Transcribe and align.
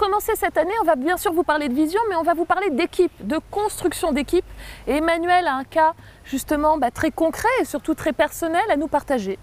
commencer 0.00 0.32
cette 0.34 0.56
année, 0.56 0.72
on 0.80 0.86
va 0.86 0.96
bien 0.96 1.18
sûr 1.18 1.30
vous 1.30 1.42
parler 1.42 1.68
de 1.68 1.74
vision, 1.74 2.00
mais 2.08 2.16
on 2.16 2.22
va 2.22 2.32
vous 2.32 2.46
parler 2.46 2.70
d'équipe, 2.70 3.12
de 3.20 3.38
construction 3.50 4.12
d'équipe. 4.12 4.46
Et 4.86 4.92
Emmanuel 4.92 5.46
a 5.46 5.54
un 5.54 5.64
cas 5.64 5.92
justement 6.24 6.78
bah, 6.78 6.90
très 6.90 7.10
concret 7.10 7.50
et 7.60 7.66
surtout 7.66 7.92
très 7.92 8.14
personnel 8.14 8.62
à 8.70 8.78
nous 8.78 8.88
partager. 8.88 9.38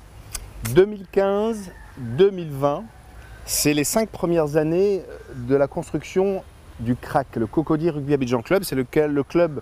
2015-2020, 0.74 2.82
c'est 3.46 3.76
les 3.76 3.84
cinq 3.84 4.10
premières 4.10 4.58
années 4.58 5.04
de 5.36 5.56
la 5.56 5.68
construction 5.68 6.44
du 6.80 6.96
CRAC, 6.96 7.36
le 7.36 7.46
Cocody 7.46 7.92
Rugby 7.92 8.16
Abidjan 8.16 8.42
Club. 8.42 8.64
C'est 8.64 8.76
le, 8.76 8.84
club 9.24 9.62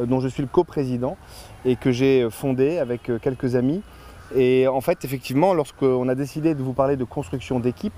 euh, 0.00 0.06
dont 0.06 0.18
je 0.18 0.26
suis 0.26 0.42
le 0.42 0.48
coprésident 0.48 1.16
et 1.64 1.76
que 1.76 1.92
j'ai 1.92 2.28
fondé 2.30 2.78
avec 2.78 3.10
euh, 3.10 3.20
quelques 3.20 3.54
amis. 3.54 3.80
Et 4.34 4.66
en 4.66 4.80
fait, 4.80 5.04
effectivement, 5.04 5.54
lorsqu'on 5.54 6.08
a 6.08 6.16
décidé 6.16 6.56
de 6.56 6.64
vous 6.64 6.72
parler 6.72 6.96
de 6.96 7.04
construction 7.04 7.60
d'équipe, 7.60 7.94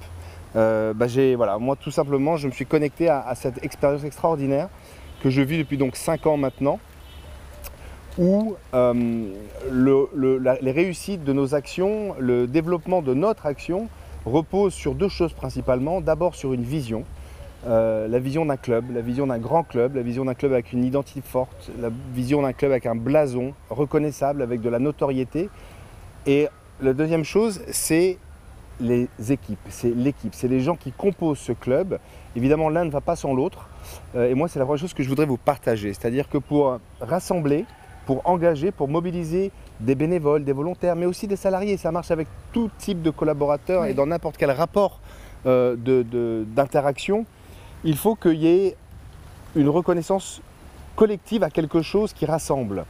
euh, 0.56 0.94
bah, 0.94 1.06
voilà, 1.36 1.58
moi 1.58 1.76
tout 1.76 1.90
simplement, 1.90 2.36
je 2.36 2.46
me 2.46 2.52
suis 2.52 2.66
connecté 2.66 3.08
à, 3.08 3.34
cette 3.34 3.64
expérience 3.64 4.04
extraordinaire 4.04 4.68
que 5.22 5.30
je 5.30 5.42
vis 5.42 5.58
depuis 5.58 5.78
donc 5.78 5.96
5 5.96 6.26
ans 6.26 6.36
maintenant, 6.36 6.78
où 8.18 8.54
les 8.72 10.70
réussites 10.70 11.24
de 11.24 11.32
nos 11.32 11.54
actions, 11.54 12.14
le 12.18 12.46
développement 12.46 13.02
de 13.02 13.14
notre 13.14 13.46
action 13.46 13.88
repose 14.24 14.72
sur 14.72 14.94
deux 14.94 15.08
choses 15.08 15.32
principalement. 15.32 16.00
D'abord 16.00 16.34
sur 16.34 16.52
une 16.52 16.62
vision, 16.62 17.04
euh, 17.66 18.08
la 18.08 18.18
vision 18.18 18.44
d'un 18.44 18.56
club, 18.56 18.94
la 18.94 19.00
vision 19.00 19.26
d'un 19.26 19.38
grand 19.38 19.62
club, 19.62 19.96
la 19.96 20.02
vision 20.02 20.26
d'un 20.26 20.34
club 20.34 20.52
avec 20.52 20.72
une 20.72 20.84
identité 20.84 21.22
forte, 21.22 21.70
la 21.80 21.90
vision 22.14 22.42
d'un 22.42 22.52
club 22.52 22.72
avec 22.72 22.84
un 22.84 22.94
blason 22.94 23.54
reconnaissable, 23.70 24.42
avec 24.42 24.60
de 24.60 24.68
la 24.68 24.78
notoriété. 24.78 25.48
Et 26.26 26.48
la 26.82 26.92
deuxième 26.92 27.24
chose, 27.24 27.62
c'est 27.70 28.18
les 28.80 29.08
équipes, 29.28 29.58
c'est 29.68 29.94
l'équipe, 29.94 30.34
c'est 30.34 30.48
les 30.48 30.60
gens 30.60 30.76
qui 30.76 30.92
composent 30.92 31.38
ce 31.38 31.52
club. 31.52 31.98
Évidemment, 32.36 32.68
l'un 32.68 32.84
ne 32.84 32.90
va 32.90 33.00
pas 33.00 33.16
sans 33.16 33.34
l'autre. 33.34 33.68
Euh, 34.16 34.30
et 34.30 34.34
moi, 34.34 34.48
c'est 34.48 34.58
la 34.58 34.64
première 34.64 34.80
chose 34.80 34.94
que 34.94 35.02
je 35.02 35.08
voudrais 35.08 35.26
vous 35.26 35.36
partager. 35.36 35.92
C'est-à-dire 35.92 36.28
que 36.28 36.38
pour 36.38 36.78
rassembler, 37.00 37.66
pour 38.06 38.28
engager, 38.28 38.70
pour 38.70 38.88
mobiliser 38.88 39.50
des 39.80 39.94
bénévoles, 39.94 40.44
des 40.44 40.52
volontaires, 40.52 40.96
mais 40.96 41.06
aussi 41.06 41.26
des 41.26 41.36
salariés, 41.36 41.76
ça 41.76 41.90
marche 41.90 42.10
avec 42.10 42.28
tout 42.52 42.70
type 42.78 43.02
de 43.02 43.10
collaborateurs 43.10 43.86
et 43.86 43.94
dans 43.94 44.06
n'importe 44.06 44.36
quel 44.36 44.50
rapport 44.50 45.00
euh, 45.46 45.76
d'interaction, 46.44 47.26
il 47.84 47.96
faut 47.96 48.14
qu'il 48.14 48.42
y 48.42 48.46
ait 48.46 48.76
une 49.56 49.68
reconnaissance 49.68 50.40
collective 50.96 51.42
à 51.42 51.50
quelque 51.50 51.82
chose 51.82 52.12
qui 52.12 52.26
rassemble. 52.26 52.84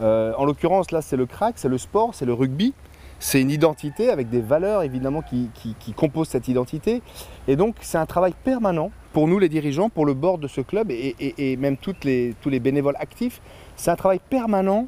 Euh, 0.00 0.32
en 0.36 0.44
l'occurrence, 0.44 0.90
là, 0.92 1.02
c'est 1.02 1.16
le 1.16 1.26
crack, 1.26 1.54
c'est 1.56 1.68
le 1.68 1.78
sport, 1.78 2.14
c'est 2.14 2.26
le 2.26 2.32
rugby. 2.32 2.74
C'est 3.18 3.40
une 3.40 3.50
identité 3.50 4.10
avec 4.10 4.28
des 4.28 4.40
valeurs 4.40 4.82
évidemment 4.82 5.22
qui, 5.22 5.94
composent 5.96 6.28
cette 6.28 6.48
identité. 6.48 7.02
Et 7.48 7.56
donc, 7.56 7.76
c'est 7.80 7.98
un 7.98 8.06
travail 8.06 8.34
permanent 8.44 8.90
pour 9.12 9.26
nous, 9.28 9.38
les 9.38 9.48
dirigeants, 9.48 9.88
pour 9.88 10.04
le 10.04 10.14
board 10.14 10.40
de 10.40 10.48
ce 10.48 10.60
club 10.60 10.90
et, 10.90 11.56
même 11.56 11.76
toutes 11.76 12.04
les, 12.04 12.34
tous 12.42 12.50
les 12.50 12.60
bénévoles 12.60 12.96
actifs. 12.98 13.40
C'est 13.76 13.90
un 13.90 13.96
travail 13.96 14.20
permanent 14.28 14.86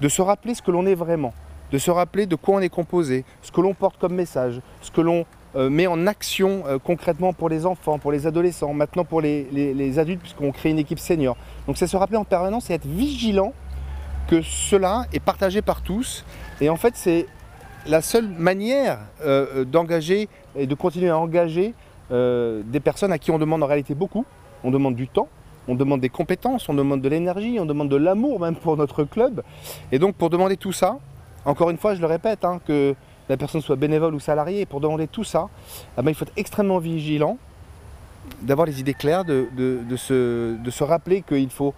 de 0.00 0.08
se 0.08 0.22
rappeler 0.22 0.54
ce 0.54 0.62
que 0.62 0.70
l'on 0.70 0.86
est 0.86 0.94
vraiment, 0.94 1.34
de 1.72 1.78
se 1.78 1.90
rappeler 1.90 2.26
de 2.26 2.36
quoi 2.36 2.56
on 2.56 2.60
est 2.60 2.68
composé, 2.68 3.24
ce 3.42 3.52
que 3.52 3.60
l'on 3.60 3.74
porte 3.74 3.98
comme 3.98 4.14
message, 4.14 4.60
ce 4.80 4.90
que 4.90 5.00
l'on 5.00 5.26
euh, 5.56 5.70
met 5.70 5.86
en 5.86 6.06
action 6.06 6.64
euh, 6.66 6.78
concrètement 6.78 7.32
pour 7.32 7.48
les 7.48 7.66
enfants, 7.66 7.98
pour 7.98 8.12
les 8.12 8.26
adolescents, 8.26 8.72
maintenant 8.74 9.04
pour 9.04 9.20
les, 9.20 9.98
adultes, 9.98 10.20
puisqu'on 10.20 10.52
crée 10.52 10.70
une 10.70 10.78
équipe 10.78 10.98
senior. 10.98 11.36
Donc 11.66 11.78
c'est 11.78 11.86
se 11.86 11.96
rappeler 11.96 12.18
en 12.18 12.24
permanence 12.24 12.70
et 12.70 12.74
être 12.74 12.86
vigilant 12.86 13.52
que 14.28 14.42
cela 14.42 15.06
est 15.12 15.20
partagé 15.20 15.62
par 15.62 15.82
tous. 15.82 16.24
Et 16.60 16.68
en 16.68 16.76
fait, 16.76 16.94
c'est 16.96 17.26
la 17.86 18.02
seule 18.02 18.28
manière 18.28 18.98
euh, 19.24 19.64
d'engager 19.64 20.28
et 20.56 20.66
de 20.66 20.74
continuer 20.74 21.10
à 21.10 21.18
engager 21.18 21.74
des 22.10 22.80
personnes 22.80 23.12
à 23.12 23.18
qui 23.18 23.30
on 23.30 23.38
demande 23.38 23.62
en 23.62 23.66
réalité 23.66 23.94
beaucoup. 23.94 24.24
On 24.64 24.70
demande 24.70 24.94
du 24.94 25.08
temps, 25.08 25.28
on 25.68 25.74
demande 25.74 26.00
des 26.00 26.08
compétences, 26.08 26.66
on 26.70 26.74
demande 26.74 27.02
de 27.02 27.08
l'énergie, 27.10 27.58
on 27.60 27.66
demande 27.66 27.90
de 27.90 27.96
l'amour 27.96 28.40
même 28.40 28.56
pour 28.56 28.78
notre 28.78 29.04
club. 29.04 29.42
Et 29.92 29.98
donc 29.98 30.14
pour 30.14 30.30
demander 30.30 30.56
tout 30.56 30.72
ça, 30.72 30.98
encore 31.44 31.68
une 31.70 31.76
fois, 31.76 31.94
je 31.94 32.00
le 32.00 32.06
répète, 32.06 32.44
hein, 32.44 32.60
que 32.66 32.94
la 33.28 33.36
personne 33.36 33.60
soit 33.60 33.76
bénévole 33.76 34.14
ou 34.14 34.20
salariée. 34.20 34.66
Pour 34.66 34.80
demander 34.80 35.06
tout 35.06 35.24
ça, 35.24 35.48
eh 35.98 36.02
ben, 36.02 36.10
il 36.10 36.14
faut 36.14 36.24
être 36.24 36.32
extrêmement 36.36 36.78
vigilant, 36.78 37.36
d'avoir 38.42 38.66
les 38.66 38.80
idées 38.80 38.94
claires, 38.94 39.24
de 39.24 39.96
se 39.96 40.84
rappeler 40.84 41.22
qu'il 41.22 41.50
faut 41.50 41.74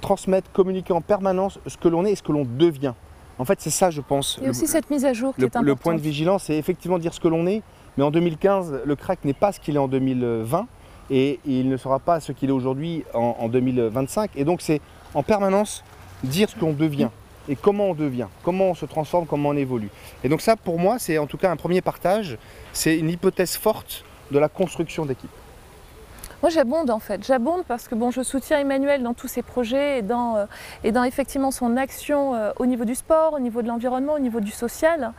transmettre, 0.00 0.50
communiquer 0.52 0.92
en 0.92 1.00
permanence 1.00 1.58
ce 1.66 1.76
que 1.76 1.88
l'on 1.88 2.04
est 2.04 2.12
et 2.12 2.16
ce 2.16 2.22
que 2.22 2.32
l'on 2.32 2.44
devient. 2.44 2.94
En 3.38 3.44
fait, 3.44 3.60
c'est 3.60 3.70
ça, 3.70 3.90
je 3.90 4.00
pense. 4.00 4.36
Il 4.38 4.44
y 4.44 4.46
a 4.46 4.50
aussi 4.50 4.66
cette 4.66 4.90
mise 4.90 5.04
à 5.04 5.12
jour 5.12 5.34
qui 5.34 5.40
le, 5.40 5.46
est 5.46 5.48
importante. 5.48 5.66
Le 5.66 5.76
point 5.76 5.94
de 5.94 6.00
vigilance, 6.00 6.44
c'est 6.44 6.56
effectivement 6.56 6.98
dire 6.98 7.14
ce 7.14 7.20
que 7.20 7.28
l'on 7.28 7.46
est, 7.46 7.62
mais 7.96 8.04
en 8.04 8.10
2015, 8.10 8.82
le 8.84 8.96
crack 8.96 9.24
n'est 9.24 9.32
pas 9.32 9.52
ce 9.52 9.60
qu'il 9.60 9.76
est 9.76 9.78
en 9.78 9.88
2020 9.88 10.66
et 11.10 11.40
il 11.46 11.68
ne 11.68 11.76
sera 11.76 11.98
pas 11.98 12.20
ce 12.20 12.32
qu'il 12.32 12.50
est 12.50 12.52
aujourd'hui 12.52 13.04
en, 13.14 13.36
en 13.38 13.48
2025. 13.48 14.30
Et 14.36 14.44
donc, 14.44 14.60
c'est 14.62 14.80
en 15.14 15.22
permanence 15.22 15.82
dire 16.22 16.48
ce 16.48 16.54
que 16.54 16.60
l'on 16.60 16.72
devient 16.72 17.08
et 17.48 17.56
comment 17.56 17.90
on 17.90 17.94
devient, 17.94 18.28
comment 18.42 18.70
on 18.70 18.74
se 18.74 18.86
transforme, 18.86 19.26
comment 19.26 19.50
on 19.50 19.56
évolue. 19.56 19.90
Et 20.22 20.28
donc 20.28 20.40
ça, 20.40 20.56
pour 20.56 20.78
moi, 20.78 20.98
c'est 20.98 21.18
en 21.18 21.26
tout 21.26 21.38
cas 21.38 21.50
un 21.50 21.56
premier 21.56 21.80
partage, 21.80 22.38
c'est 22.72 22.96
une 22.96 23.10
hypothèse 23.10 23.56
forte 23.56 24.04
de 24.30 24.38
la 24.38 24.48
construction 24.48 25.04
d'équipe. 25.04 25.30
Moi 26.42 26.50
j'abonde 26.50 26.90
en 26.90 26.98
fait, 26.98 27.24
j'abonde 27.24 27.62
parce 27.66 27.86
que 27.86 27.94
bon, 27.94 28.10
je 28.10 28.22
soutiens 28.22 28.58
Emmanuel 28.58 29.02
dans 29.04 29.14
tous 29.14 29.28
ses 29.28 29.42
projets 29.42 29.98
et 29.98 30.02
dans, 30.02 30.36
euh, 30.36 31.04
effectivement 31.04 31.52
son 31.52 31.76
action 31.76 32.34
euh, 32.34 32.50
au 32.58 32.66
niveau 32.66 32.84
du 32.84 32.96
sport, 32.96 33.34
au 33.34 33.38
niveau 33.38 33.62
de 33.62 33.68
l'environnement, 33.68 34.14
au 34.14 34.18
niveau 34.18 34.40
du 34.40 34.50
social. 34.50 35.12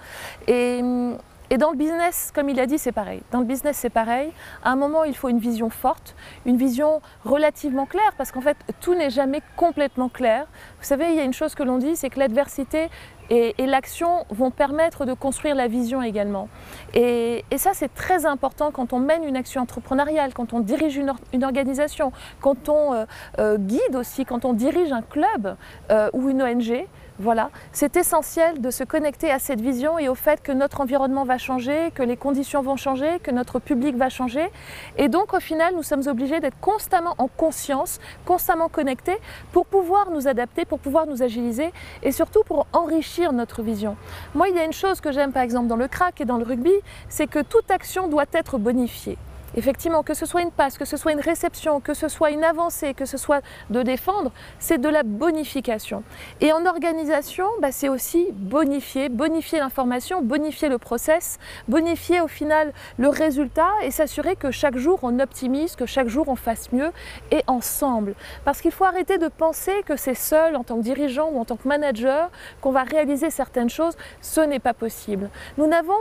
Et, 0.47 0.79
hum, 0.81 1.17
et 1.53 1.57
dans 1.57 1.69
le 1.69 1.77
business, 1.77 2.31
comme 2.33 2.49
il 2.49 2.59
a 2.59 2.65
dit, 2.65 2.79
c'est 2.79 2.91
pareil. 2.91 3.21
Dans 3.31 3.39
le 3.39 3.45
business, 3.45 3.77
c'est 3.77 3.91
pareil. 3.91 4.31
À 4.63 4.71
un 4.71 4.75
moment, 4.75 5.03
il 5.03 5.15
faut 5.15 5.29
une 5.29 5.37
vision 5.37 5.69
forte, 5.69 6.15
une 6.47 6.57
vision 6.57 6.99
relativement 7.25 7.85
claire, 7.85 8.13
parce 8.17 8.31
qu'en 8.31 8.41
fait, 8.41 8.57
tout 8.81 8.95
n'est 8.95 9.11
jamais 9.11 9.41
complètement 9.55 10.09
clair. 10.09 10.47
Vous 10.79 10.85
savez, 10.85 11.09
il 11.09 11.15
y 11.15 11.19
a 11.19 11.23
une 11.23 11.33
chose 11.33 11.53
que 11.53 11.61
l'on 11.61 11.77
dit, 11.77 11.95
c'est 11.95 12.09
que 12.09 12.17
l'adversité 12.17 12.89
et, 13.29 13.53
l'action 13.65 14.25
vont 14.29 14.51
permettre 14.51 15.05
de 15.05 15.13
construire 15.13 15.55
la 15.55 15.67
vision 15.67 16.01
également. 16.01 16.49
Et, 16.93 17.43
ça, 17.57 17.71
c'est 17.73 17.93
très 17.93 18.25
important 18.25 18.71
quand 18.71 18.93
on 18.93 18.99
mène 18.99 19.23
une 19.23 19.35
action 19.35 19.61
entrepreneuriale, 19.61 20.33
quand 20.33 20.53
on 20.53 20.59
dirige 20.59 20.97
une, 20.97 21.43
organisation, 21.43 22.11
quand 22.41 22.69
on 22.69 22.93
euh, 22.93 23.05
euh, 23.39 23.57
guide 23.57 23.95
aussi, 23.95 24.25
quand 24.25 24.45
on 24.45 24.53
dirige 24.53 24.91
un 24.91 25.01
club 25.01 25.55
euh, 25.91 26.09
ou 26.13 26.29
une 26.29 26.41
ONG. 26.41 26.85
Voilà, 27.23 27.51
c'est 27.71 27.95
essentiel 27.95 28.59
de 28.59 28.69
se 28.69 28.83
connecter 28.83 29.31
à 29.31 29.39
cette 29.39 29.61
vision 29.61 29.97
et 29.97 30.09
au 30.09 30.13
fait 30.13 30.43
que 30.43 30.51
notre 30.51 30.81
environnement 30.81 31.23
va 31.23 31.37
changer, 31.37 31.91
que 31.95 32.03
les 32.03 32.17
conditions 32.17 32.61
vont 32.61 32.75
changer, 32.75 33.19
que 33.23 33.31
notre 33.31 33.59
public 33.59 33.95
va 33.95 34.09
changer. 34.09 34.51
Et 34.97 35.07
donc 35.07 35.33
au 35.33 35.39
final, 35.39 35.73
nous 35.73 35.83
sommes 35.83 36.05
obligés 36.07 36.41
d'être 36.41 36.59
constamment 36.59 37.15
en 37.19 37.29
conscience, 37.29 38.01
constamment 38.25 38.67
connectés 38.67 39.15
pour 39.53 39.65
pouvoir 39.65 40.11
nous 40.11 40.27
adapter, 40.27 40.65
pour 40.65 40.79
pouvoir 40.79 41.07
nous 41.07 41.23
agiliser 41.23 41.71
et 42.01 42.11
surtout 42.11 42.43
pour 42.43 42.67
enrichir 42.73 43.31
notre 43.31 43.61
vision. 43.61 43.95
Moi, 44.35 44.49
il 44.49 44.57
y 44.57 44.59
a 44.59 44.65
une 44.65 44.73
chose 44.73 44.99
que 44.99 45.13
j'aime 45.13 45.31
par 45.31 45.43
exemple 45.43 45.67
dans 45.67 45.77
le 45.77 45.87
crack 45.87 46.19
et 46.19 46.25
dans 46.25 46.37
le 46.37 46.43
rugby, 46.43 46.73
c'est 47.07 47.27
que 47.27 47.39
toute 47.39 47.71
action 47.71 48.09
doit 48.09 48.25
être 48.33 48.57
bonifiée. 48.57 49.17
Effectivement, 49.55 50.03
que 50.03 50.13
ce 50.13 50.25
soit 50.25 50.41
une 50.41 50.51
passe, 50.51 50.77
que 50.77 50.85
ce 50.85 50.97
soit 50.97 51.11
une 51.11 51.19
réception, 51.19 51.79
que 51.79 51.93
ce 51.93 52.07
soit 52.07 52.31
une 52.31 52.43
avancée, 52.43 52.93
que 52.93 53.05
ce 53.05 53.17
soit 53.17 53.41
de 53.69 53.83
défendre, 53.83 54.31
c'est 54.59 54.79
de 54.79 54.89
la 54.89 55.03
bonification. 55.03 56.03
Et 56.41 56.51
en 56.51 56.65
organisation, 56.65 57.45
bah, 57.61 57.71
c'est 57.71 57.89
aussi 57.89 58.27
bonifier, 58.31 59.09
bonifier 59.09 59.59
l'information, 59.59 60.21
bonifier 60.21 60.69
le 60.69 60.77
process, 60.77 61.39
bonifier 61.67 62.21
au 62.21 62.27
final 62.27 62.73
le 62.97 63.09
résultat 63.09 63.69
et 63.83 63.91
s'assurer 63.91 64.35
que 64.35 64.51
chaque 64.51 64.77
jour 64.77 64.99
on 65.03 65.19
optimise, 65.19 65.75
que 65.75 65.85
chaque 65.85 66.07
jour 66.07 66.27
on 66.27 66.35
fasse 66.35 66.71
mieux 66.71 66.91
et 67.31 67.43
ensemble. 67.47 68.15
Parce 68.45 68.61
qu'il 68.61 68.71
faut 68.71 68.85
arrêter 68.85 69.17
de 69.17 69.27
penser 69.27 69.83
que 69.85 69.95
c'est 69.95 70.15
seul 70.15 70.55
en 70.55 70.63
tant 70.63 70.77
que 70.77 70.83
dirigeant 70.83 71.29
ou 71.31 71.39
en 71.39 71.45
tant 71.45 71.57
que 71.57 71.67
manager 71.67 72.29
qu'on 72.61 72.71
va 72.71 72.83
réaliser 72.83 73.29
certaines 73.29 73.69
choses. 73.69 73.95
Ce 74.21 74.41
n'est 74.41 74.59
pas 74.59 74.73
possible. 74.73 75.29
Nous 75.57 75.67
n'avons, 75.67 75.93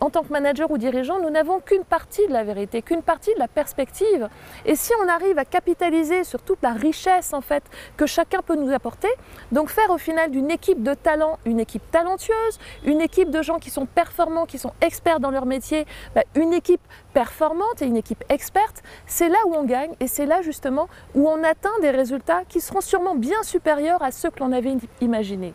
en 0.00 0.10
tant 0.10 0.22
que 0.22 0.32
manager 0.32 0.70
ou 0.70 0.78
dirigeant, 0.78 1.20
nous 1.20 1.30
n'avons 1.30 1.60
qu'une 1.60 1.84
partie 1.84 2.26
de 2.26 2.32
la 2.32 2.44
vérité, 2.44 2.82
qu'une 2.96 3.02
partie 3.02 3.34
de 3.34 3.38
la 3.38 3.48
perspective. 3.48 4.28
Et 4.64 4.74
si 4.74 4.92
on 5.04 5.08
arrive 5.08 5.38
à 5.38 5.44
capitaliser 5.44 6.24
sur 6.24 6.40
toute 6.40 6.62
la 6.62 6.72
richesse 6.72 7.32
en 7.34 7.40
fait 7.40 7.62
que 7.96 8.06
chacun 8.06 8.40
peut 8.42 8.56
nous 8.56 8.72
apporter, 8.72 9.08
donc 9.52 9.68
faire 9.68 9.90
au 9.90 9.98
final 9.98 10.30
d'une 10.30 10.50
équipe 10.50 10.82
de 10.82 10.94
talent 10.94 11.38
une 11.44 11.60
équipe 11.60 11.82
talentueuse, 11.90 12.58
une 12.84 13.00
équipe 13.00 13.30
de 13.30 13.42
gens 13.42 13.58
qui 13.58 13.70
sont 13.70 13.86
performants, 13.86 14.46
qui 14.46 14.58
sont 14.58 14.72
experts 14.80 15.20
dans 15.20 15.30
leur 15.30 15.46
métier, 15.46 15.86
bah, 16.14 16.22
une 16.34 16.52
équipe 16.52 16.80
performante 17.12 17.82
et 17.82 17.86
une 17.86 17.96
équipe 17.96 18.24
experte, 18.28 18.82
c'est 19.06 19.28
là 19.28 19.38
où 19.46 19.54
on 19.54 19.64
gagne 19.64 19.92
et 20.00 20.06
c'est 20.06 20.26
là 20.26 20.42
justement 20.42 20.88
où 21.14 21.28
on 21.28 21.42
atteint 21.44 21.78
des 21.80 21.90
résultats 21.90 22.42
qui 22.48 22.60
seront 22.60 22.80
sûrement 22.80 23.14
bien 23.14 23.42
supérieurs 23.42 24.02
à 24.02 24.10
ceux 24.10 24.30
que 24.30 24.40
l'on 24.40 24.52
avait 24.52 24.76
imaginés. 25.00 25.54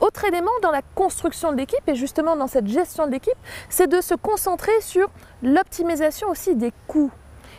Autre 0.00 0.24
élément 0.24 0.50
dans 0.62 0.70
la 0.70 0.82
construction 0.94 1.52
de 1.52 1.56
l'équipe 1.56 1.86
et 1.86 1.94
justement 1.94 2.36
dans 2.36 2.46
cette 2.46 2.66
gestion 2.66 3.06
de 3.06 3.12
l'équipe, 3.12 3.38
c'est 3.68 3.86
de 3.86 4.00
se 4.00 4.14
concentrer 4.14 4.80
sur 4.80 5.08
l'optimisation 5.42 6.28
aussi 6.28 6.54
des 6.54 6.72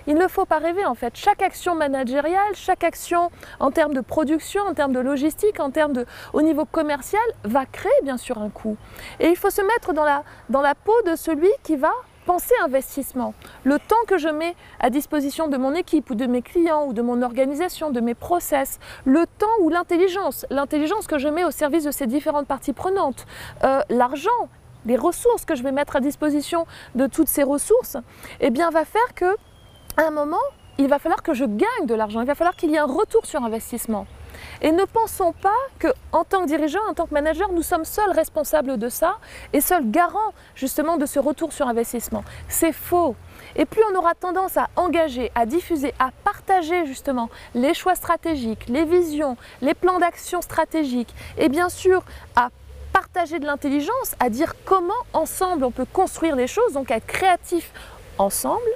Il 0.08 0.16
ne 0.16 0.28
faut 0.28 0.46
pas 0.46 0.60
rêver 0.60 0.86
en 0.86 0.96
fait. 0.96 1.16
Chaque 1.16 1.42
action 1.42 1.76
managériale, 1.76 2.56
chaque 2.56 2.84
action 2.84 3.30
en 3.60 3.72
termes 3.72 3.94
de 3.94 4.02
production, 4.02 4.62
en 4.64 4.74
termes 4.74 4.94
de 4.94 5.02
logistique, 5.02 5.60
en 5.60 5.70
termes 5.70 5.94
de 5.94 6.06
au 6.34 6.42
niveau 6.42 6.66
commercial 6.66 7.22
va 7.44 7.66
créer 7.66 7.92
bien 8.04 8.18
sûr 8.18 8.38
un 8.38 8.50
coût. 8.50 8.78
Et 9.20 9.28
il 9.28 9.36
faut 9.36 9.50
se 9.50 9.62
mettre 9.62 9.94
dans 9.94 10.06
la, 10.06 10.24
dans 10.50 10.62
la 10.62 10.76
peau 10.76 10.96
de 11.06 11.16
celui 11.16 11.50
qui 11.64 11.76
va 11.76 11.92
penser 12.26 12.54
investissement. 12.64 13.34
Le 13.64 13.80
temps 13.80 13.96
que 14.08 14.18
je 14.18 14.28
mets 14.28 14.56
à 14.80 14.90
disposition 14.90 15.48
de 15.48 15.58
mon 15.58 15.74
équipe 15.74 16.10
ou 16.10 16.16
de 16.16 16.26
mes 16.26 16.42
clients 16.42 16.86
ou 16.86 16.94
de 16.94 17.02
mon 17.02 17.22
organisation, 17.22 17.90
de 17.90 18.02
mes 18.02 18.16
process, 18.16 18.80
le 19.06 19.26
temps 19.26 19.48
ou 19.62 19.70
l'intelligence, 19.70 20.46
l'intelligence 20.50 21.08
que 21.08 21.18
je 21.18 21.30
mets 21.30 21.46
au 21.46 21.52
service 21.52 21.86
de 21.86 21.92
ces 21.92 22.06
différentes 22.06 22.48
parties 22.48 22.74
prenantes, 22.74 23.26
euh, 23.64 23.82
l'argent, 23.90 24.50
les 24.88 24.98
ressources 24.98 25.46
que 25.46 25.56
je 25.56 25.64
vais 25.64 25.72
mettre 25.72 25.96
à 25.96 26.00
disposition 26.00 26.66
de 26.96 27.06
toutes 27.08 27.28
ces 27.28 27.44
ressources, 27.44 27.98
eh 28.40 28.50
bien 28.50 28.70
va 28.72 28.86
faire 28.86 29.14
que 29.16 29.36
à 29.98 30.08
un 30.08 30.12
moment, 30.12 30.38
il 30.78 30.88
va 30.88 31.00
falloir 31.00 31.24
que 31.24 31.34
je 31.34 31.46
gagne 31.46 31.86
de 31.86 31.96
l'argent, 31.96 32.22
il 32.22 32.28
va 32.28 32.36
falloir 32.36 32.56
qu'il 32.56 32.72
y 32.72 32.76
ait 32.76 32.80
un 32.80 32.86
retour 32.86 33.26
sur 33.26 33.44
investissement. 33.44 34.06
Et 34.62 34.72
ne 34.72 34.86
pensons 34.86 35.34
pas 35.34 35.50
qu'en 35.80 36.24
tant 36.24 36.42
que 36.42 36.48
dirigeant, 36.48 36.80
en 36.88 36.94
tant 36.94 37.08
que 37.08 37.14
manager, 37.14 37.52
nous 37.52 37.64
sommes 37.64 37.86
seuls 37.86 38.12
responsables 38.12 38.78
de 38.78 38.90
ça 38.90 39.18
et 39.54 39.62
seuls 39.62 39.90
garants 39.90 40.34
justement 40.56 40.98
de 40.98 41.06
ce 41.06 41.20
retour 41.20 41.52
sur 41.54 41.68
investissement. 41.68 42.24
C'est 42.48 42.72
faux. 42.72 43.16
Et 43.56 43.66
plus 43.66 43.82
on 43.92 43.98
aura 43.98 44.14
tendance 44.14 44.58
à 44.58 44.70
engager, 44.76 45.32
à 45.34 45.46
diffuser, 45.46 45.94
à 45.98 46.12
partager 46.24 46.86
justement 46.86 47.30
les 47.56 47.74
choix 47.74 47.96
stratégiques, 47.96 48.68
les 48.68 48.86
visions, 48.86 49.38
les 49.62 49.74
plans 49.74 50.00
d'action 50.00 50.42
stratégiques 50.42 51.14
et 51.38 51.50
bien 51.50 51.70
sûr 51.70 52.04
à 52.36 52.50
partager 53.02 53.38
de 53.38 53.46
l'intelligence, 53.46 54.16
à 54.20 54.32
dire 54.32 54.56
comment 54.66 55.04
ensemble 55.14 55.64
on 55.64 55.70
peut 55.70 55.86
construire 55.86 56.36
les 56.36 56.48
choses, 56.48 56.74
donc 56.74 56.90
à 56.90 56.96
être 56.96 57.06
créatif 57.06 57.72
ensemble, 58.18 58.72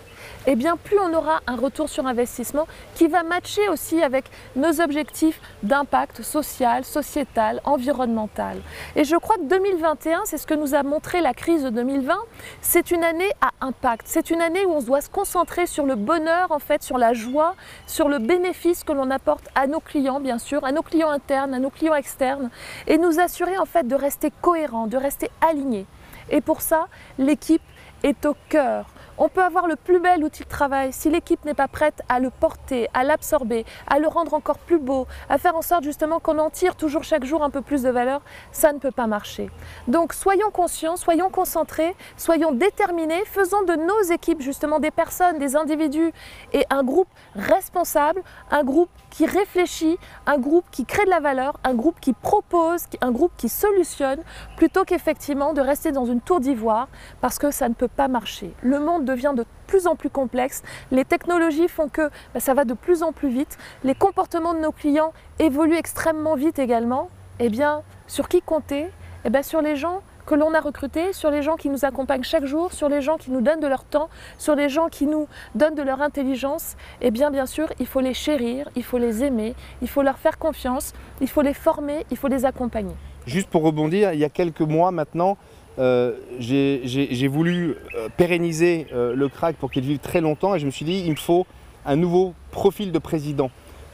eh 0.48 0.56
bien 0.56 0.78
plus 0.78 1.00
on 1.00 1.14
aura 1.14 1.42
un 1.48 1.56
retour 1.56 1.90
sur 1.90 2.06
investissement 2.08 2.68
qui 2.96 3.08
va 3.08 3.24
matcher 3.24 3.68
aussi 3.70 4.02
avec 4.02 4.26
nos 4.56 4.82
objectifs 4.82 5.40
d'impact 5.64 6.22
social, 6.22 6.84
sociétal, 6.86 7.62
environnemental. 7.64 8.58
Et 8.96 9.04
je 9.04 9.16
crois 9.16 9.38
que 9.38 9.46
2021, 9.46 10.22
c'est 10.26 10.38
ce 10.38 10.48
que 10.48 10.54
nous 10.54 10.76
a 10.76 10.84
montré 10.84 11.22
la 11.22 11.34
crise 11.34 11.64
de 11.64 11.70
2020, 11.70 12.16
c'est 12.62 12.92
une 12.92 13.04
année 13.04 13.32
à 13.42 13.52
impact. 13.62 14.04
C'est 14.06 14.30
une 14.30 14.42
année 14.42 14.66
où 14.66 14.72
on 14.72 14.82
doit 14.82 15.02
se 15.02 15.10
concentrer 15.10 15.66
sur 15.66 15.86
le 15.86 15.96
bonheur, 15.96 16.52
en 16.52 16.60
fait, 16.60 16.84
sur 16.84 16.98
la 16.98 17.14
joie, 17.14 17.56
sur 17.88 18.10
le 18.10 18.20
bénéfice 18.20 18.84
que 18.84 18.92
l'on 18.92 19.12
apporte 19.12 19.48
à 19.56 19.68
nos 19.68 19.80
clients, 19.80 20.20
bien 20.20 20.38
sûr, 20.38 20.64
à 20.64 20.72
nos 20.72 20.82
clients 20.82 21.10
internes, 21.10 21.54
à 21.54 21.60
nos 21.60 21.70
clients 21.70 21.96
externes, 21.96 22.50
et 22.88 22.98
nous 22.98 23.20
assurer 23.20 23.58
en 23.58 23.66
fait 23.66 23.88
de 23.88 23.96
rester 23.96 24.32
cohérents, 24.42 24.88
de 24.88 24.98
rester 24.98 25.30
alignés. 25.42 25.86
Et 26.30 26.42
pour 26.42 26.62
ça, 26.62 26.88
l'équipe 27.18 27.62
est 28.04 28.26
au 28.26 28.36
cœur. 28.50 28.86
On 29.24 29.30
peut 29.30 29.44
avoir 29.44 29.68
le 29.68 29.76
plus 29.76 30.00
bel 30.00 30.24
outil 30.24 30.44
de 30.44 30.50
travail 30.50 30.92
si 30.92 31.10
l'équipe 31.10 31.46
n'est 31.46 31.54
pas 31.54 31.68
prête 31.68 32.02
à 32.10 32.20
le 32.20 32.32
porter, 32.32 32.90
à 32.96 33.04
l'absorber, 33.04 33.66
à 33.86 34.00
le 34.00 34.08
rendre 34.08 34.34
encore 34.34 34.58
plus 34.58 34.80
beau, 34.80 35.06
à 35.30 35.38
faire 35.38 35.56
en 35.56 35.62
sorte 35.62 35.84
justement 35.84 36.20
qu'on 36.20 36.40
en 36.40 36.50
tire 36.50 36.76
toujours 36.76 37.04
chaque 37.04 37.24
jour 37.24 37.44
un 37.44 37.52
peu 37.52 37.62
plus 37.62 37.84
de 37.84 37.90
valeur, 37.92 38.22
ça 38.52 38.74
ne 38.74 38.80
peut 38.80 38.90
pas 38.90 39.06
marcher. 39.06 39.52
Donc 39.88 40.14
soyons 40.14 40.50
conscients, 40.50 40.96
soyons 40.96 41.30
concentrés, 41.30 41.96
soyons 42.18 42.52
déterminés, 42.52 43.24
faisons 43.26 43.62
de 43.62 43.74
nos 43.74 44.02
équipes 44.12 44.42
justement 44.42 44.80
des 44.80 44.90
personnes, 44.90 45.38
des 45.38 45.56
individus 45.56 46.12
et 46.54 46.66
un 46.72 46.84
groupe 46.84 47.10
responsable, 47.36 48.24
un 48.50 48.64
groupe 48.64 48.90
qui 49.12 49.28
réfléchit, 49.28 50.00
un 50.26 50.40
groupe 50.40 50.66
qui 50.72 50.86
crée 50.86 51.06
de 51.06 51.12
la 51.12 51.20
valeur, 51.20 51.60
un 51.64 51.76
groupe 51.76 52.00
qui 52.00 52.14
propose, 52.14 52.86
un 53.02 53.12
groupe 53.12 53.34
qui 53.38 53.50
solutionne, 53.50 54.24
plutôt 54.58 54.84
qu'effectivement 54.84 55.54
de 55.54 55.62
rester 55.62 55.92
dans 55.92 56.06
une 56.06 56.22
tour 56.22 56.40
d'ivoire 56.40 56.88
parce 57.20 57.38
que 57.38 57.52
ça 57.52 57.70
ne 57.70 57.76
peut 57.76 57.88
pas 57.96 58.08
marcher. 58.08 58.54
Le 58.62 58.80
monde 58.80 59.06
devient 59.06 59.34
de 59.36 59.46
plus 59.68 59.88
en 59.88 59.96
plus 59.96 60.10
complexe, 60.10 60.64
les 60.92 61.06
technologies 61.06 61.68
font 61.68 61.88
que 61.88 62.10
bah, 62.34 62.40
ça 62.40 62.54
va 62.54 62.66
de 62.66 62.74
plus 62.74 63.04
en 63.04 63.12
plus 63.12 63.30
vite, 63.30 63.58
les 63.84 63.96
comportements 63.96 64.54
de 64.54 64.60
nos 64.60 64.72
clients 64.72 65.14
évoluent 65.40 65.78
extrêmement 65.78 66.36
vite 66.36 66.60
également. 66.60 67.10
Eh 67.40 67.50
bien, 67.50 67.82
sur 68.08 68.28
qui 68.28 68.42
compter? 68.42 68.88
Eh 69.26 69.30
bien, 69.30 69.44
Sur 69.44 69.62
les 69.62 69.76
gens 69.76 70.02
que 70.26 70.36
l'on 70.36 70.54
a 70.54 70.60
recrutés, 70.60 71.14
sur 71.14 71.32
les 71.32 71.42
gens 71.42 71.56
qui 71.56 71.70
nous 71.70 71.86
accompagnent 71.86 72.24
chaque 72.24 72.46
jour, 72.46 72.72
sur 72.74 72.90
les 72.90 73.02
gens 73.02 73.18
qui 73.18 73.32
nous 73.32 73.42
donnent 73.42 73.60
de 73.60 73.68
leur 73.68 73.84
temps, 73.84 74.10
sur 74.38 74.56
les 74.56 74.70
gens 74.70 74.88
qui 74.88 75.06
nous 75.06 75.28
donnent 75.56 75.76
de 75.76 75.82
leur 75.82 76.02
intelligence, 76.02 76.76
eh 77.02 77.12
bien 77.12 77.32
bien 77.32 77.46
sûr, 77.46 77.68
il 77.80 77.88
faut 77.88 78.00
les 78.00 78.14
chérir, 78.14 78.70
il 78.76 78.84
faut 78.84 78.98
les 78.98 79.24
aimer, 79.24 79.56
il 79.82 79.90
faut 79.90 80.04
leur 80.04 80.18
faire 80.18 80.38
confiance, 80.38 80.94
il 81.20 81.28
faut 81.28 81.42
les 81.42 81.54
former, 81.54 82.06
il 82.12 82.18
faut 82.18 82.28
les 82.28 82.46
accompagner. 82.46 82.96
Juste 83.26 83.50
pour 83.50 83.64
rebondir, 83.64 84.14
il 84.14 84.20
y 84.20 84.26
a 84.26 84.30
quelques 84.30 84.62
mois 84.62 84.92
maintenant, 84.92 85.38
euh, 85.80 86.14
j'ai 86.40 87.28
voulu 87.28 87.76
euh, 87.96 88.10
pérenniser 88.18 88.88
euh, 88.94 89.16
le 89.16 89.30
crack 89.30 89.56
pour 89.56 89.72
qu'il 89.72 89.84
vive 89.84 90.00
très 90.00 90.20
longtemps 90.20 90.54
et 90.54 90.60
je 90.60 90.66
me 90.66 90.72
suis 90.72 90.84
dit 90.84 91.04
il 91.06 91.12
me 91.12 91.16
faut 91.16 91.48
un 91.86 91.96
nouveau 91.96 92.34
profil 92.52 92.92
de 92.92 93.00
président. 93.00 93.50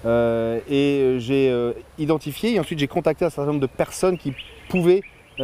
et 0.05 1.15
j'ai 1.19 1.73
identifié 1.97 2.55
et 2.55 2.59
ensuite 2.59 2.79
j'ai 2.79 2.87
contacté 2.87 3.25
un 3.25 3.29
certain 3.29 3.51
nombre 3.51 3.61
de 3.61 3.67
personnes 3.67 4.17
qui 4.17 4.33
pouvaient 4.69 5.01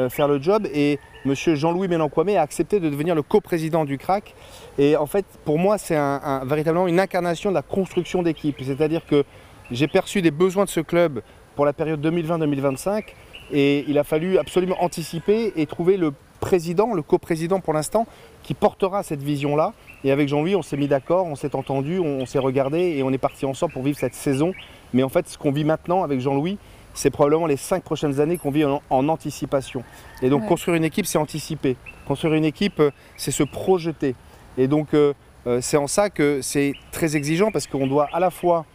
faire 0.10 0.28
le 0.28 0.42
job 0.42 0.68
et 0.74 1.00
monsieur 1.26 1.56
Jean-Louis 1.56 1.88
Mélenkwame 1.88 2.30
a 2.30 2.42
accepté 2.42 2.80
de 2.80 2.90
devenir 2.90 3.16
le 3.16 3.22
coprésident 3.22 3.86
du 3.86 3.98
crack. 3.98 4.34
Et 4.78 4.98
en 4.98 5.06
fait, 5.06 5.26
pour 5.46 5.60
moi, 5.60 5.78
c'est 5.78 5.98
véritablement 6.46 6.88
une 6.88 7.00
incarnation 7.00 7.50
de 7.52 7.56
la 7.56 7.62
construction 7.62 8.24
d'équipe. 8.24 8.58
C'est-à-dire 8.62 9.06
que 9.06 9.24
j'ai 9.72 9.88
perçu 9.88 10.22
des 10.22 10.32
besoins 10.32 10.66
de 10.66 10.70
ce 10.70 10.80
club 10.82 11.22
pour 11.56 11.66
la 11.66 11.74
période 11.74 12.06
2020-2025 12.06 13.04
et 13.52 13.86
il 13.88 13.98
a 13.98 14.04
fallu 14.04 14.38
absolument 14.38 14.82
anticiper 14.84 15.54
et 15.56 15.66
trouver 15.66 15.98
le 15.98 16.14
président, 16.40 16.94
le 16.94 17.02
coprésident 17.02 17.62
pour 17.62 17.74
l'instant, 17.74 18.06
qui 18.44 18.54
portera 18.54 19.02
cette 19.02 19.24
vision-là. 19.24 19.74
Et 20.04 20.12
avec 20.12 20.28
Jean-Louis, 20.28 20.56
on 20.56 20.62
s'est 20.62 20.76
mis 20.76 20.90
d'accord, 20.90 21.26
on 21.26 21.36
s'est 21.36 21.56
entendu, 21.56 22.00
on, 22.00 22.26
s'est 22.26 22.40
regardé 22.40 22.80
et 22.80 23.04
on 23.04 23.12
est 23.12 23.18
parti 23.18 23.46
ensemble 23.46 23.72
pour 23.72 23.84
vivre 23.84 23.98
cette 23.98 24.14
saison. 24.14 24.52
Mais 24.94 25.04
en 25.04 25.10
fait, 25.10 25.30
ce 25.30 25.38
qu'on 25.38 25.52
vit 25.52 25.64
maintenant 25.64 26.04
avec 26.04 26.20
Jean-Louis, 26.20 26.58
c'est 26.94 27.10
probablement 27.10 27.48
les 27.48 27.56
cinq 27.56 27.84
prochaines 27.84 28.20
années 28.20 28.38
qu'on 28.38 28.52
vit 28.52 28.66
en, 28.66 28.82
anticipation. 28.90 29.84
Et 30.22 30.30
donc 30.30 30.46
construire 30.46 30.76
une 30.76 30.84
équipe, 30.84 31.06
c'est 31.06 31.18
anticiper. 31.18 31.78
Construire 32.06 32.34
une 32.34 32.46
équipe, 32.46 32.80
euh, 32.80 32.92
c'est 33.16 33.32
se 33.32 33.44
projeter. 33.44 34.16
Et 34.58 34.68
donc 34.68 34.94
euh, 34.94 35.14
euh, 35.48 35.60
c'est 35.62 35.78
en 35.78 35.88
ça 35.88 36.10
que 36.10 36.42
c'est 36.42 36.74
très 36.92 37.16
exigeant 37.16 37.52
parce 37.52 37.68
qu'on 37.68 37.88
doit 37.88 38.10
à 38.14 38.20
la 38.20 38.30
fois 38.30 38.66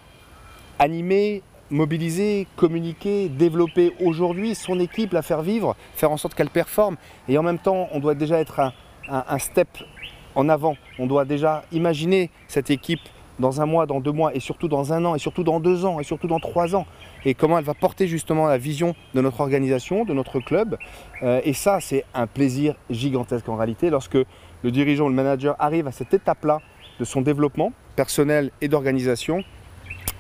animer, 0.79 1.43
mobiliser, 1.71 2.47
communiquer, 2.57 3.29
développer 3.29 3.93
aujourd'hui 4.01 4.55
son 4.55 4.81
équipe, 4.81 5.13
la 5.13 5.23
faire 5.23 5.43
vivre, 5.43 5.77
faire 5.95 6.11
en 6.11 6.17
sorte 6.17 6.35
qu'elle 6.35 6.51
performe. 6.51 6.97
Et 7.29 7.39
en 7.39 7.43
même 7.43 7.59
temps, 7.59 7.89
on 7.93 8.01
doit 8.01 8.15
déjà 8.15 8.39
être 8.39 8.61
un, 9.09 9.39
step 9.39 9.69
en 10.35 10.49
avant. 10.49 10.77
On 10.99 11.07
doit 11.07 11.25
déjà 11.25 11.65
imaginer 11.73 12.31
cette 12.47 12.71
équipe 12.71 13.01
dans 13.39 13.61
un 13.61 13.67
mois, 13.67 13.87
dans 13.87 14.01
deux 14.01 14.13
mois, 14.13 14.35
et 14.35 14.41
surtout 14.41 14.67
dans 14.67 14.93
un 14.93 15.05
an, 15.05 15.15
et 15.15 15.19
surtout 15.19 15.45
dans 15.45 15.61
deux 15.61 15.85
ans, 15.85 16.01
et 16.01 16.05
surtout 16.05 16.27
dans 16.27 16.41
trois 16.41 16.75
ans. 16.75 16.87
Et 17.25 17.35
comment 17.35 17.59
elle 17.59 17.65
va 17.65 17.75
porter 17.75 18.09
justement 18.09 18.49
la 18.49 18.59
vision 18.59 18.97
de 19.15 19.21
notre 19.21 19.41
organisation, 19.41 20.05
de 20.05 20.13
notre 20.13 20.41
club. 20.41 20.77
Euh, 21.23 21.41
et 21.45 21.53
ça, 21.53 21.79
c'est 21.81 22.05
un 22.15 22.27
plaisir 22.27 22.75
gigantesque 22.91 23.49
en 23.49 23.57
réalité, 23.57 23.91
lorsque 23.91 24.19
le 24.63 24.71
dirigeant, 24.71 25.09
le 25.09 25.15
manager 25.15 25.55
arrive 25.61 25.87
à 25.87 25.93
cette 25.93 26.13
étape-là 26.13 26.61
de 26.99 27.05
son 27.05 27.21
développement 27.21 27.73
personnel 27.95 28.51
et 28.61 28.69
d'organisation 28.69 29.45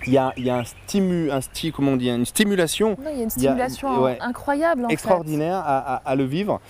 il 0.08 0.44
y 0.44 0.50
a, 0.50 0.56
un 0.56 0.64
stimu, 0.64 1.30
un 1.30 1.40
comment 1.72 1.92
on 1.92 1.96
dit, 1.96 2.08
une 2.08 2.24
stimulation. 2.24 2.96
il 3.10 3.18
y 3.18 3.20
a 3.20 3.24
une 3.24 3.30
stimulation 3.30 4.06
incroyable. 4.20 4.86
extraordinaire 4.88 5.56
À, 5.56 6.14
le 6.16 6.24
vivre. 6.24 6.60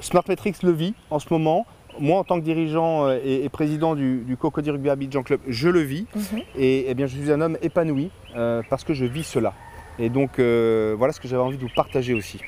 Smart 0.00 0.24
Metrics 0.28 0.62
le 0.62 0.72
vit 0.72 0.94
en 1.10 1.18
ce 1.18 1.26
moment. 1.30 1.66
Moi, 2.00 2.18
en 2.18 2.24
tant 2.24 2.40
que 2.40 2.44
dirigeant 2.44 3.06
euh, 3.06 3.18
et, 3.22 3.48
président 3.50 3.94
du, 3.94 4.22
du 4.26 4.38
Cocody 4.38 4.70
Rugby 4.70 4.88
Abidjan 4.88 5.22
Club, 5.22 5.40
je 5.46 5.68
le 5.68 5.80
vis. 5.80 6.06
Mhm. 6.14 6.40
Et, 6.56 6.86
eh 6.88 6.94
bien, 6.94 7.06
je 7.06 7.18
suis 7.18 7.30
un 7.30 7.40
homme 7.42 7.58
épanoui 7.60 8.10
euh, 8.34 8.62
parce 8.70 8.82
que 8.82 8.94
je 8.94 9.04
vis 9.04 9.24
cela. 9.24 9.52
Et 9.98 10.08
donc, 10.08 10.38
euh, 10.38 10.94
voilà 10.96 11.12
ce 11.12 11.20
que 11.20 11.28
j'avais 11.28 11.42
envie 11.42 11.58
de 11.58 11.62
vous 11.62 11.74
partager 11.74 12.14
aussi. 12.14 12.40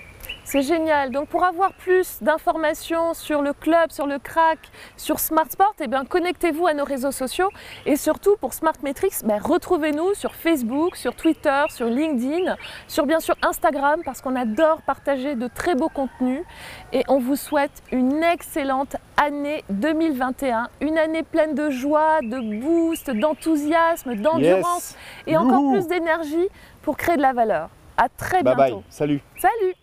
C'est 0.44 0.62
génial. 0.62 1.10
Donc 1.10 1.28
pour 1.28 1.42
avoir 1.42 1.72
plus 1.72 2.18
d'informations 2.22 3.14
sur 3.14 3.40
le 3.40 3.52
club, 3.52 3.90
sur 3.90 4.06
le 4.06 4.18
crack, 4.18 4.58
sur 4.96 5.18
Smart 5.18 5.50
Sport, 5.50 5.74
eh 5.80 5.86
bien 5.86 6.04
connectez-vous 6.04 6.66
à 6.66 6.74
nos 6.74 6.84
réseaux 6.84 7.12
sociaux 7.12 7.48
et 7.86 7.96
surtout 7.96 8.36
pour 8.36 8.52
Smart 8.52 8.74
Metrics, 8.82 9.24
ben, 9.24 9.40
retrouvez-nous 9.42 10.14
sur 10.14 10.34
Facebook, 10.34 10.96
sur 10.96 11.16
Twitter, 11.16 11.64
sur 11.70 11.86
LinkedIn, 11.86 12.56
sur 12.88 13.06
bien 13.06 13.20
sûr 13.20 13.34
Instagram 13.42 14.00
parce 14.04 14.20
qu'on 14.20 14.36
adore 14.36 14.82
partager 14.82 15.34
de 15.34 15.48
très 15.48 15.74
beaux 15.74 15.88
contenus 15.88 16.42
et 16.92 17.02
on 17.08 17.18
vous 17.18 17.36
souhaite 17.36 17.82
une 17.90 18.22
excellente 18.22 18.96
année 19.16 19.64
2021, 19.70 20.68
une 20.80 20.98
année 20.98 21.22
pleine 21.22 21.54
de 21.54 21.70
joie, 21.70 22.20
de 22.22 22.60
boost, 22.60 23.10
d'enthousiasme, 23.10 24.14
d'endurance 24.16 24.94
et 25.26 25.36
encore 25.36 25.72
plus 25.72 25.86
d'énergie 25.86 26.48
pour 26.82 26.96
créer 26.96 27.16
de 27.16 27.22
la 27.22 27.32
valeur. 27.32 27.70
À 27.96 28.08
très 28.08 28.42
bientôt. 28.42 28.58
Bye 28.58 28.72
bye. 28.72 28.82
Salut. 28.90 29.20
Salut. 29.38 29.74